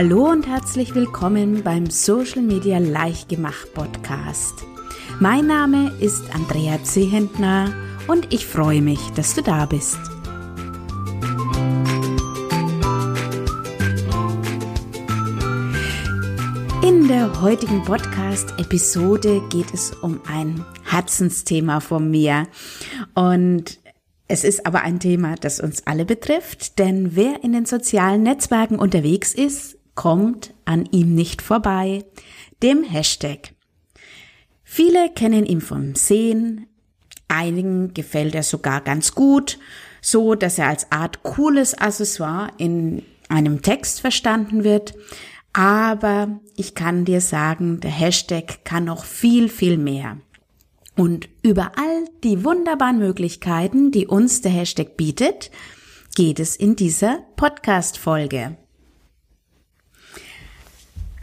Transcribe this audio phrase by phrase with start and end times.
[0.00, 4.54] Hallo und herzlich willkommen beim Social Media Leichtgemacht Podcast.
[5.18, 7.74] Mein Name ist Andrea Zehentner
[8.06, 9.98] und ich freue mich, dass du da bist.
[16.86, 22.46] In der heutigen Podcast-Episode geht es um ein Herzensthema von mir.
[23.16, 23.80] Und
[24.28, 28.78] es ist aber ein Thema, das uns alle betrifft, denn wer in den sozialen Netzwerken
[28.78, 32.04] unterwegs ist, kommt an ihm nicht vorbei,
[32.62, 33.52] dem Hashtag.
[34.62, 36.68] Viele kennen ihn vom Sehen,
[37.26, 39.58] einigen gefällt er sogar ganz gut,
[40.00, 44.94] so dass er als Art cooles Accessoire in einem Text verstanden wird,
[45.52, 50.18] aber ich kann dir sagen, der Hashtag kann noch viel, viel mehr.
[50.94, 55.50] Und über all die wunderbaren Möglichkeiten, die uns der Hashtag bietet,
[56.14, 58.58] geht es in dieser Podcast-Folge.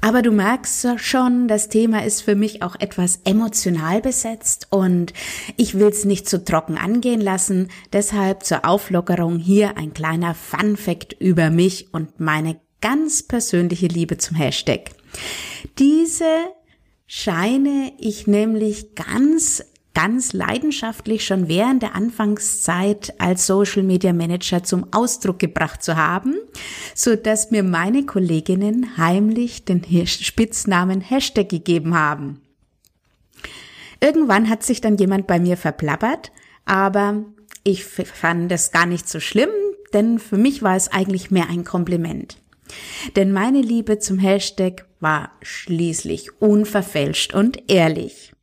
[0.05, 5.13] Aber du merkst schon, das Thema ist für mich auch etwas emotional besetzt und
[5.57, 7.69] ich will es nicht zu trocken angehen lassen.
[7.91, 14.19] Deshalb zur Auflockerung hier ein kleiner Fun Fact über mich und meine ganz persönliche Liebe
[14.19, 14.91] zum Hashtag.
[15.79, 16.29] Diese
[17.07, 19.63] scheine ich nämlich ganz
[19.95, 26.35] ganz leidenschaftlich schon während der Anfangszeit als Social Media Manager zum Ausdruck gebracht zu haben,
[26.93, 32.41] so dass mir meine Kolleginnen heimlich den Spitznamen Hashtag gegeben haben.
[34.01, 36.31] Irgendwann hat sich dann jemand bei mir verplappert,
[36.65, 37.23] aber
[37.63, 39.49] ich fand das gar nicht so schlimm,
[39.93, 42.37] denn für mich war es eigentlich mehr ein Kompliment.
[43.15, 48.34] Denn meine Liebe zum Hashtag war schließlich unverfälscht und ehrlich.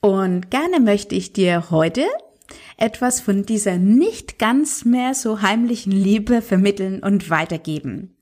[0.00, 2.06] Und gerne möchte ich dir heute
[2.76, 8.16] etwas von dieser nicht ganz mehr so heimlichen Liebe vermitteln und weitergeben.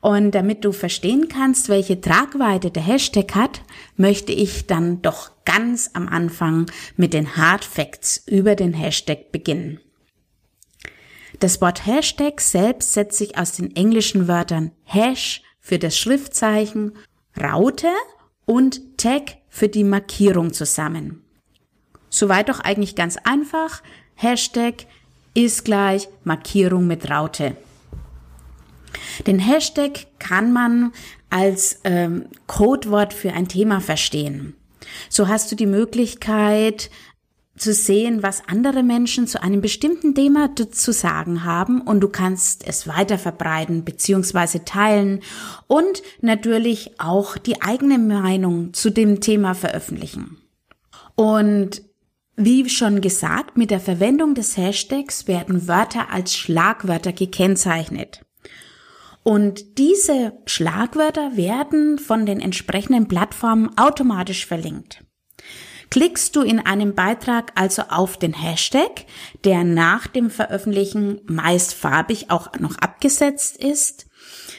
[0.00, 3.62] Und damit du verstehen kannst, welche Tragweite der Hashtag hat,
[3.96, 6.66] möchte ich dann doch ganz am Anfang
[6.96, 9.80] mit den Hard Facts über den Hashtag beginnen.
[11.40, 16.92] Das Wort Hashtag selbst setzt sich aus den englischen Wörtern Hash für das Schriftzeichen,
[17.38, 17.90] Raute
[18.44, 21.22] und Tag für die Markierung zusammen.
[22.10, 23.82] Soweit doch eigentlich ganz einfach.
[24.14, 24.84] Hashtag
[25.32, 27.56] ist gleich Markierung mit Raute.
[29.26, 30.92] Den Hashtag kann man
[31.30, 34.54] als ähm, Codewort für ein Thema verstehen.
[35.08, 36.90] So hast du die Möglichkeit,
[37.56, 42.66] zu sehen, was andere Menschen zu einem bestimmten Thema zu sagen haben und du kannst
[42.66, 44.60] es weiter verbreiten bzw.
[44.64, 45.20] teilen
[45.66, 50.38] und natürlich auch die eigene Meinung zu dem Thema veröffentlichen.
[51.14, 51.82] Und
[52.36, 58.20] wie schon gesagt, mit der Verwendung des Hashtags werden Wörter als Schlagwörter gekennzeichnet.
[59.22, 65.02] Und diese Schlagwörter werden von den entsprechenden Plattformen automatisch verlinkt.
[65.90, 69.06] Klickst du in einem Beitrag also auf den Hashtag,
[69.44, 74.06] der nach dem Veröffentlichen meist farbig auch noch abgesetzt ist,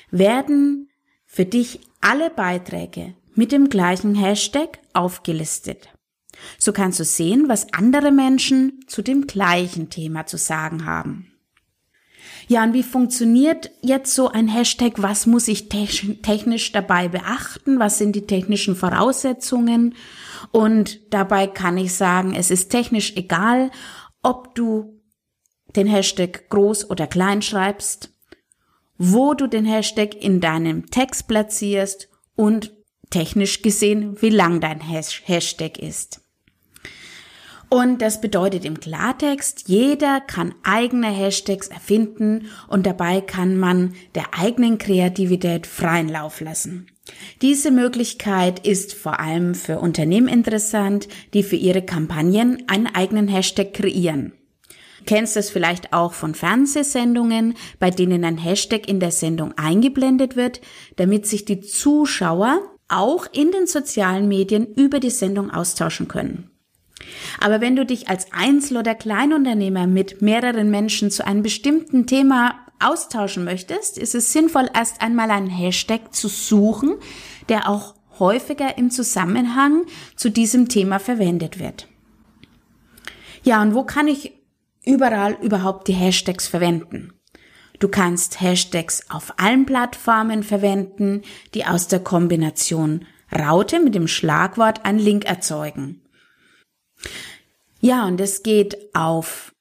[0.10, 0.90] werden
[1.26, 5.90] für dich alle Beiträge mit dem gleichen Hashtag aufgelistet.
[6.58, 11.32] So kannst du sehen, was andere Menschen zu dem gleichen Thema zu sagen haben.
[12.48, 14.94] Ja, und wie funktioniert jetzt so ein Hashtag?
[14.98, 17.80] Was muss ich technisch dabei beachten?
[17.80, 19.96] Was sind die technischen Voraussetzungen?
[20.52, 23.72] Und dabei kann ich sagen, es ist technisch egal,
[24.22, 25.02] ob du
[25.76, 28.14] den Hashtag groß oder klein schreibst,
[28.98, 32.74] wo du den Hashtag in deinem Text platzierst und
[33.10, 36.22] technisch gesehen, wie lang dein Hashtag ist.
[37.70, 44.34] Und das bedeutet im Klartext, jeder kann eigene Hashtags erfinden und dabei kann man der
[44.38, 46.88] eigenen Kreativität freien Lauf lassen.
[47.42, 53.74] Diese Möglichkeit ist vor allem für Unternehmen interessant, die für ihre Kampagnen einen eigenen Hashtag
[53.74, 54.34] kreieren.
[55.00, 60.36] Du kennst es vielleicht auch von Fernsehsendungen, bei denen ein Hashtag in der Sendung eingeblendet
[60.36, 60.62] wird,
[60.98, 66.50] damit sich die Zuschauer auch in den sozialen Medien über die Sendung austauschen können.
[67.40, 72.56] Aber wenn du dich als Einzel- oder Kleinunternehmer mit mehreren Menschen zu einem bestimmten Thema
[72.80, 76.96] austauschen möchtest, ist es sinnvoll, erst einmal einen Hashtag zu suchen,
[77.50, 79.86] der auch häufiger im Zusammenhang
[80.16, 81.88] zu diesem Thema verwendet wird.
[83.44, 84.34] Ja, und wo kann ich
[84.86, 87.14] überall überhaupt die Hashtags verwenden?
[87.80, 91.22] Du kannst Hashtags auf allen Plattformen verwenden,
[91.54, 96.02] die aus der Kombination Raute mit dem Schlagwort einen Link erzeugen.
[97.80, 99.54] Ja, und es geht auf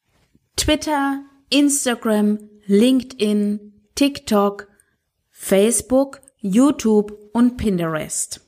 [0.57, 4.69] Twitter, Instagram, LinkedIn, TikTok,
[5.31, 8.41] Facebook, YouTube und Pinterest.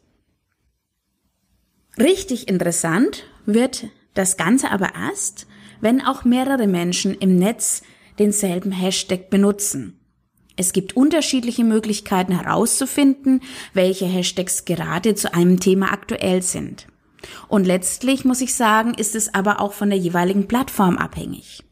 [1.98, 5.46] Richtig interessant wird das Ganze aber erst,
[5.80, 7.82] wenn auch mehrere Menschen im Netz
[8.18, 10.00] denselben Hashtag benutzen.
[10.56, 13.42] Es gibt unterschiedliche Möglichkeiten herauszufinden,
[13.74, 16.88] welche Hashtags gerade zu einem Thema aktuell sind.
[17.48, 21.64] Und letztlich muss ich sagen, ist es aber auch von der jeweiligen Plattform abhängig.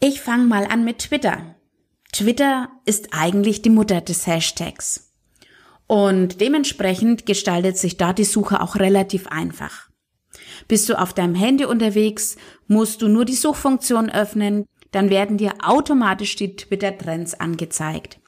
[0.00, 1.56] Ich fange mal an mit Twitter.
[2.12, 5.12] Twitter ist eigentlich die Mutter des Hashtags.
[5.86, 9.88] Und dementsprechend gestaltet sich da die Suche auch relativ einfach.
[10.68, 12.36] Bist du auf deinem Handy unterwegs,
[12.66, 18.20] musst du nur die Suchfunktion öffnen, dann werden dir automatisch die Twitter-Trends angezeigt.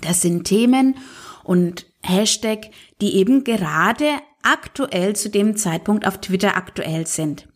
[0.00, 0.96] Das sind Themen
[1.44, 2.70] und Hashtag,
[3.00, 4.06] die eben gerade
[4.50, 7.48] aktuell zu dem Zeitpunkt auf Twitter aktuell sind.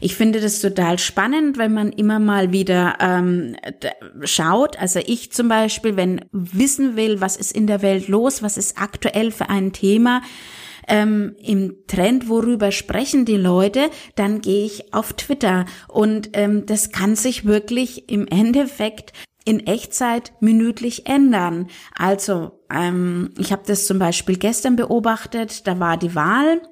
[0.00, 3.56] Ich finde das total spannend, wenn man immer mal wieder ähm,
[4.24, 4.78] schaut.
[4.78, 8.78] Also ich zum Beispiel, wenn wissen will, was ist in der Welt los, was ist
[8.78, 10.22] aktuell für ein Thema,
[10.88, 15.64] ähm, im Trend, worüber sprechen die Leute, dann gehe ich auf Twitter.
[15.88, 19.12] Und ähm, das kann sich wirklich im Endeffekt
[19.44, 21.68] in Echtzeit minütlich ändern.
[21.96, 26.62] Also ähm, ich habe das zum Beispiel gestern beobachtet, da war die Wahl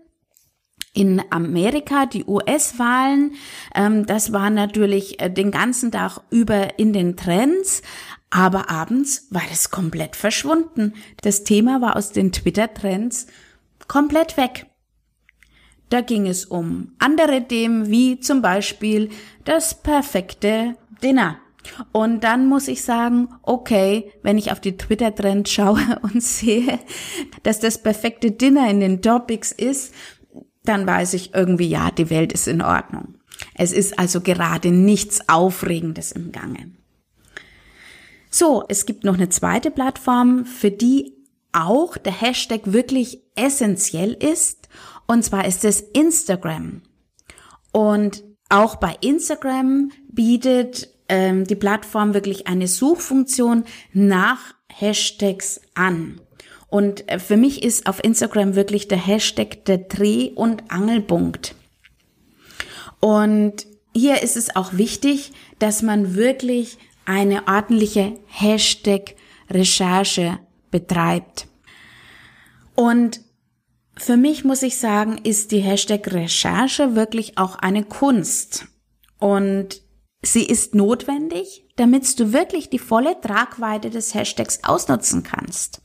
[0.93, 3.35] in Amerika, die US-Wahlen,
[3.75, 7.83] ähm, das war natürlich äh, den ganzen Tag über in den Trends,
[8.31, 10.95] aber abends war das komplett verschwunden.
[11.23, 13.27] Das Thema war aus den Twitter-Trends
[13.89, 14.67] komplett weg.
[15.91, 19.11] Da ging es um andere Themen wie zum Beispiel
[19.45, 21.39] das perfekte Dinner.
[21.93, 26.79] Und dann muss ich sagen, okay, wenn ich auf die Twitter-Trends schaue und sehe,
[27.43, 29.95] dass das perfekte Dinner in den Topics ist,
[30.65, 33.15] dann weiß ich irgendwie, ja, die Welt ist in Ordnung.
[33.55, 36.73] Es ist also gerade nichts Aufregendes im Gange.
[38.31, 41.17] So, es gibt noch eine zweite Plattform, für die
[41.53, 44.69] auch der Hashtag wirklich essentiell ist.
[45.07, 46.83] Und zwar ist es Instagram.
[47.73, 56.23] Und auch bei Instagram bietet ähm, die Plattform wirklich eine Suchfunktion nach Hashtags an.
[56.69, 61.55] Und äh, für mich ist auf Instagram wirklich der Hashtag der Dreh- und Angelpunkt.
[63.01, 70.39] Und hier ist es auch wichtig, dass man wirklich eine ordentliche Hashtag-Recherche
[70.71, 71.49] betreibt.
[72.77, 73.21] Und
[73.97, 78.67] für mich muss ich sagen, ist die Hashtag Recherche wirklich auch eine Kunst.
[79.19, 79.83] Und
[80.23, 85.81] sie ist notwendig, damit du wirklich die volle Tragweite des Hashtags ausnutzen kannst.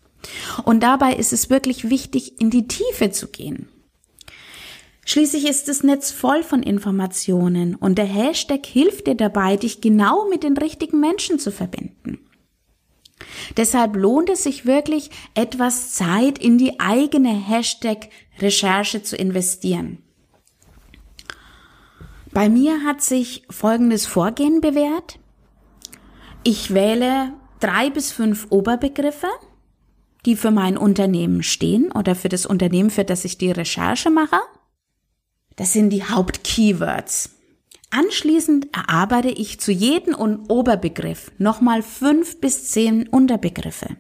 [0.64, 3.70] Und dabei ist es wirklich wichtig, in die Tiefe zu gehen.
[5.06, 10.28] Schließlich ist das Netz voll von Informationen und der Hashtag hilft dir dabei, dich genau
[10.30, 12.20] mit den richtigen Menschen zu verbinden.
[13.56, 20.00] Deshalb lohnt es sich wirklich, etwas Zeit in die eigene Hashtag-Recherche zu investieren.
[22.36, 25.20] Bei mir hat sich folgendes Vorgehen bewährt.
[26.44, 29.30] Ich wähle drei bis fünf Oberbegriffe,
[30.26, 34.36] die für mein Unternehmen stehen oder für das Unternehmen, für das ich die Recherche mache.
[35.56, 37.30] Das sind die Hauptkeywords.
[37.92, 40.14] Anschließend erarbeite ich zu jedem
[40.50, 43.96] Oberbegriff nochmal fünf bis zehn Unterbegriffe.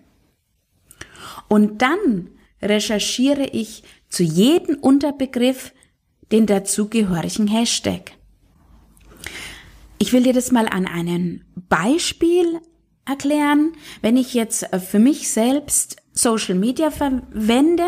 [1.47, 2.31] Und dann
[2.61, 5.71] recherchiere ich zu jedem Unterbegriff
[6.33, 8.11] den dazugehörigen Hashtag.
[9.97, 12.59] Ich will dir das mal an einem Beispiel
[13.05, 13.73] erklären.
[14.01, 17.87] Wenn ich jetzt für mich selbst Social Media verwende,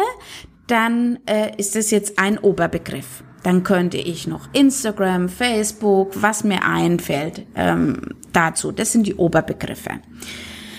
[0.67, 3.23] dann äh, ist das jetzt ein Oberbegriff.
[3.43, 8.71] Dann könnte ich noch Instagram, Facebook, was mir einfällt ähm, dazu.
[8.71, 10.01] Das sind die Oberbegriffe.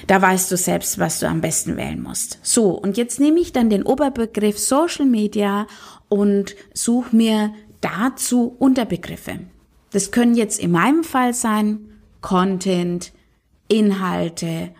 [0.06, 2.38] Da weißt du selbst, was du am besten wählen musst.
[2.42, 5.66] So, und jetzt nehme ich dann den Oberbegriff Social Media
[6.08, 9.40] und suche mir dazu Unterbegriffe.
[9.90, 13.12] Das können jetzt in meinem Fall sein Content,
[13.68, 14.70] Inhalte,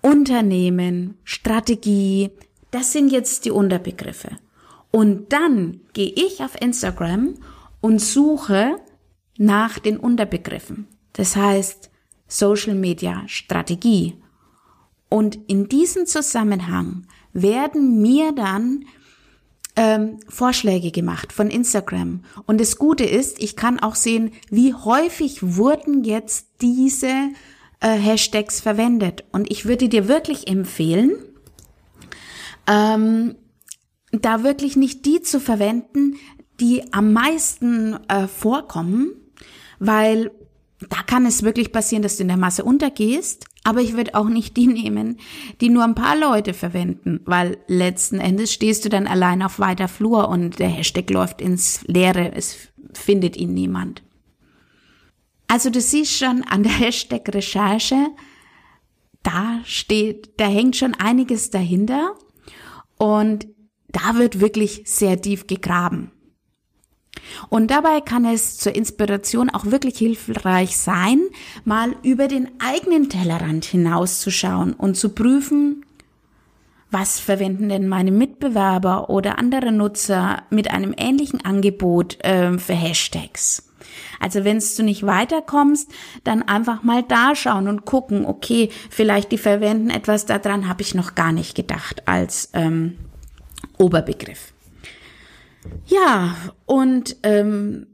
[0.00, 2.30] Unternehmen, Strategie.
[2.70, 4.36] Das sind jetzt die Unterbegriffe.
[4.90, 7.34] Und dann gehe ich auf Instagram
[7.80, 8.76] und suche
[9.38, 10.86] nach den Unterbegriffen.
[11.12, 11.90] Das heißt
[12.28, 14.16] Social Media Strategie.
[15.08, 18.84] Und in diesem Zusammenhang werden mir dann
[19.76, 22.24] ähm, Vorschläge gemacht von Instagram.
[22.46, 27.30] Und das Gute ist, ich kann auch sehen, wie häufig wurden jetzt diese
[27.80, 29.24] äh, Hashtags verwendet.
[29.32, 31.12] Und ich würde dir wirklich empfehlen,
[32.66, 33.34] ähm,
[34.12, 36.16] da wirklich nicht die zu verwenden,
[36.60, 39.10] die am meisten äh, vorkommen,
[39.80, 40.30] weil
[40.88, 43.46] da kann es wirklich passieren, dass du in der Masse untergehst.
[43.64, 45.18] Aber ich würde auch nicht die nehmen,
[45.60, 49.88] die nur ein paar Leute verwenden, weil letzten Endes stehst du dann allein auf weiter
[49.88, 54.02] Flur und der Hashtag läuft ins Leere, es findet ihn niemand.
[55.48, 58.08] Also du siehst schon an der Hashtag Recherche,
[59.22, 62.14] da steht, da hängt schon einiges dahinter
[62.98, 63.48] und
[63.88, 66.10] da wird wirklich sehr tief gegraben.
[67.48, 71.20] Und dabei kann es zur Inspiration auch wirklich hilfreich sein,
[71.64, 75.84] mal über den eigenen Tellerrand hinauszuschauen und zu prüfen,
[76.90, 83.68] was verwenden denn meine Mitbewerber oder andere Nutzer mit einem ähnlichen Angebot äh, für Hashtags?
[84.20, 85.90] Also wenn du nicht weiterkommst,
[86.22, 90.94] dann einfach mal da schauen und gucken, okay, vielleicht die verwenden etwas daran, habe ich
[90.94, 92.96] noch gar nicht gedacht als ähm,
[93.76, 94.53] Oberbegriff.
[95.86, 97.86] Ja, und ähm,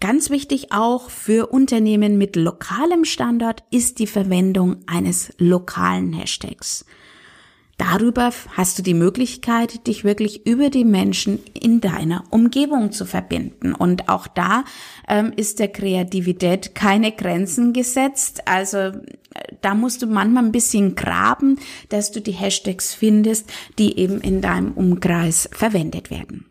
[0.00, 6.84] ganz wichtig auch für Unternehmen mit lokalem Standort ist die Verwendung eines lokalen Hashtags.
[7.76, 13.74] Darüber hast du die Möglichkeit, dich wirklich über die Menschen in deiner Umgebung zu verbinden.
[13.74, 14.64] Und auch da
[15.08, 18.46] ähm, ist der Kreativität keine Grenzen gesetzt.
[18.46, 18.92] Also äh,
[19.60, 24.40] da musst du manchmal ein bisschen graben, dass du die Hashtags findest, die eben in
[24.40, 26.46] deinem Umkreis verwendet werden.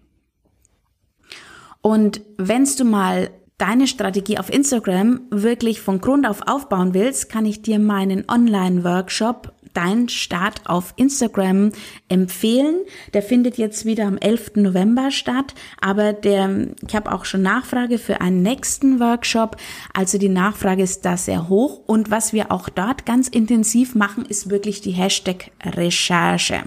[1.84, 7.46] Und wenn's du mal deine Strategie auf Instagram wirklich von Grund auf aufbauen willst, kann
[7.46, 11.72] ich dir meinen Online-Workshop Dein Start auf Instagram
[12.08, 12.82] empfehlen.
[13.14, 14.52] Der findet jetzt wieder am 11.
[14.56, 19.58] November statt, aber der, ich habe auch schon Nachfrage für einen nächsten Workshop.
[19.94, 24.26] Also die Nachfrage ist da sehr hoch und was wir auch dort ganz intensiv machen,
[24.26, 26.64] ist wirklich die Hashtag Recherche.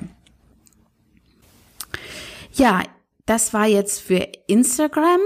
[2.54, 2.82] Ja,
[3.26, 5.20] das war jetzt für Instagram.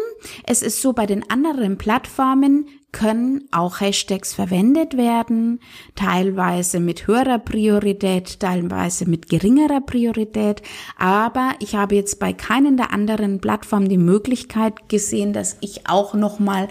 [0.45, 5.61] Es ist so bei den anderen Plattformen, können auch Hashtags verwendet werden,
[5.95, 10.63] teilweise mit höherer Priorität, teilweise mit geringerer Priorität.
[10.99, 16.15] Aber ich habe jetzt bei keinen der anderen Plattformen die Möglichkeit gesehen, dass ich auch
[16.15, 16.69] nochmal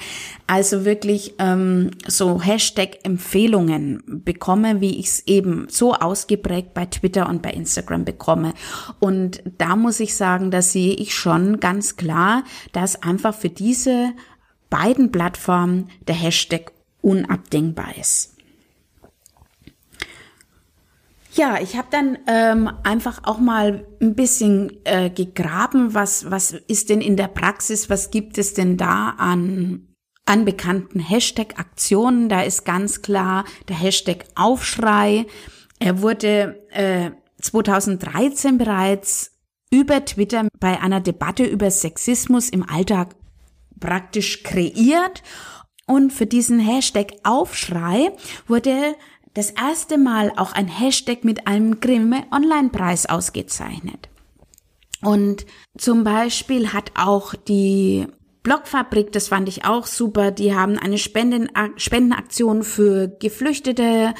[0.47, 7.41] also wirklich ähm, so Hashtag-Empfehlungen bekomme, wie ich es eben so ausgeprägt bei Twitter und
[7.41, 8.53] bei Instagram bekomme.
[8.99, 14.13] Und da muss ich sagen, da sehe ich schon ganz klar, dass einfach für diese
[14.69, 16.71] beiden Plattformen der Hashtag
[17.01, 18.35] unabdingbar ist.
[21.33, 26.89] Ja, ich habe dann ähm, einfach auch mal ein bisschen äh, gegraben, was, was ist
[26.89, 29.87] denn in der Praxis, was gibt es denn da an,
[30.25, 32.29] an bekannten Hashtag-Aktionen.
[32.29, 35.27] Da ist ganz klar der Hashtag Aufschrei.
[35.79, 37.11] Er wurde äh,
[37.41, 39.31] 2013 bereits
[39.71, 43.15] über Twitter bei einer Debatte über Sexismus im Alltag
[43.79, 45.23] praktisch kreiert.
[45.85, 48.11] Und für diesen Hashtag Aufschrei
[48.47, 48.95] wurde
[49.33, 54.09] das erste Mal auch ein Hashtag mit einem Grimme Online-Preis ausgezeichnet.
[55.01, 55.45] Und
[55.77, 58.07] zum Beispiel hat auch die
[58.43, 64.13] Blockfabrik, das fand ich auch super, die haben eine Spenden Spendenaktion für Geflüchtete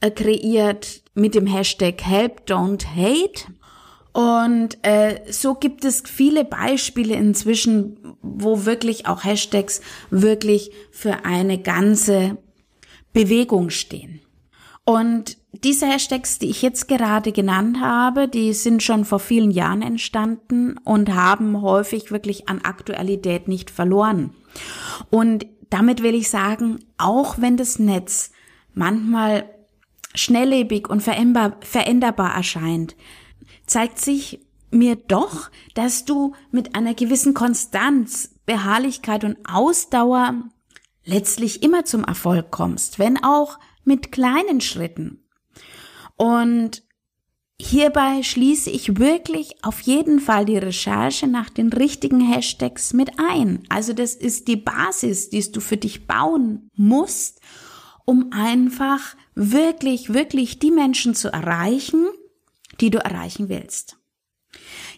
[0.00, 3.52] äh, kreiert mit dem Hashtag Help Don't Hate.
[4.16, 11.58] Und äh, so gibt es viele Beispiele inzwischen, wo wirklich auch Hashtags wirklich für eine
[11.60, 12.38] ganze
[13.12, 14.22] Bewegung stehen.
[14.86, 19.82] Und diese Hashtags, die ich jetzt gerade genannt habe, die sind schon vor vielen Jahren
[19.82, 24.30] entstanden und haben häufig wirklich an Aktualität nicht verloren.
[25.10, 28.30] Und damit will ich sagen, auch wenn das Netz
[28.72, 29.44] manchmal
[30.14, 32.96] schnelllebig und veränderbar erscheint,
[33.66, 40.34] zeigt sich mir doch, dass du mit einer gewissen Konstanz, Beharrlichkeit und Ausdauer
[41.04, 45.24] letztlich immer zum Erfolg kommst, wenn auch mit kleinen Schritten.
[46.16, 46.82] Und
[47.60, 53.62] hierbei schließe ich wirklich auf jeden Fall die Recherche nach den richtigen Hashtags mit ein.
[53.68, 57.40] Also das ist die Basis, die du für dich bauen musst,
[58.04, 62.06] um einfach wirklich, wirklich die Menschen zu erreichen,
[62.80, 63.98] die du erreichen willst.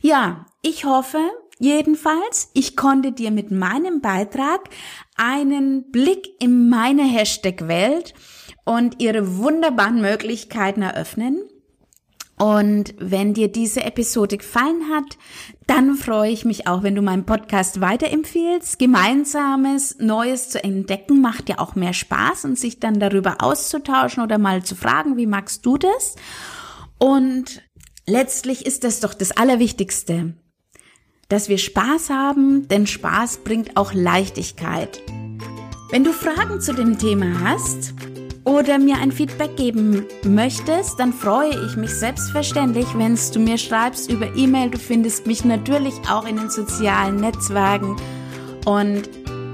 [0.00, 1.18] Ja, ich hoffe
[1.58, 4.68] jedenfalls, ich konnte dir mit meinem Beitrag
[5.16, 8.14] einen Blick in meine Hashtag-Welt
[8.64, 11.42] und ihre wunderbaren Möglichkeiten eröffnen.
[12.38, 15.18] Und wenn dir diese Episode gefallen hat,
[15.66, 18.78] dann freue ich mich auch, wenn du meinen Podcast weiterempfehlst.
[18.78, 24.38] Gemeinsames Neues zu entdecken macht ja auch mehr Spaß und sich dann darüber auszutauschen oder
[24.38, 26.14] mal zu fragen, wie magst du das?
[26.98, 27.62] Und
[28.08, 30.32] letztlich ist das doch das Allerwichtigste,
[31.28, 35.02] dass wir Spaß haben, denn Spaß bringt auch Leichtigkeit.
[35.90, 37.94] Wenn du Fragen zu dem Thema hast
[38.44, 44.10] oder mir ein Feedback geben möchtest, dann freue ich mich selbstverständlich, wenn du mir schreibst
[44.10, 44.70] über E-Mail.
[44.70, 47.96] Du findest mich natürlich auch in den sozialen Netzwerken
[48.64, 49.02] und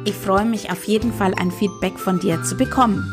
[0.05, 3.13] ich freue mich auf jeden Fall ein Feedback von dir zu bekommen.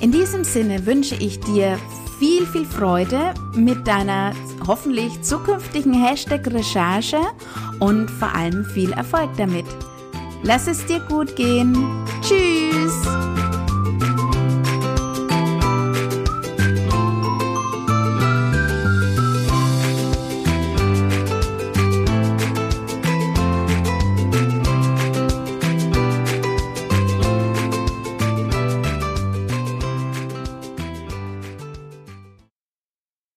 [0.00, 1.78] In diesem Sinne wünsche ich dir
[2.18, 4.32] viel, viel Freude mit deiner
[4.66, 7.20] hoffentlich zukünftigen Hashtag-Recherche
[7.78, 9.66] und vor allem viel Erfolg damit.
[10.42, 11.74] Lass es dir gut gehen.
[12.22, 13.27] Tschüss!